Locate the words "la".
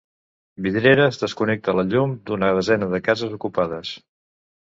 1.79-1.83